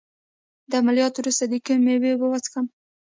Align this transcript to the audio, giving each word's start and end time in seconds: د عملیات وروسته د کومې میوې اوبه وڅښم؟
د 0.69 0.71
عملیات 0.81 1.13
وروسته 1.17 1.43
د 1.47 1.53
کومې 1.65 1.81
میوې 1.85 2.09
اوبه 2.13 2.27
وڅښم؟ 2.29 2.65